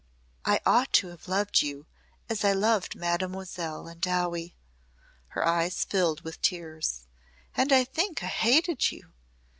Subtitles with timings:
[0.45, 1.85] "I ought to have loved you
[2.27, 4.55] as I loved Mademoiselle and Dowie."
[5.27, 7.05] Her eyes filled with tears.
[7.55, 9.11] "And I think I hated you.